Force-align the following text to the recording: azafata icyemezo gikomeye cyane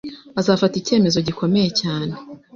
azafata 0.39 0.75
icyemezo 0.81 1.19
gikomeye 1.27 1.69
cyane 1.81 2.13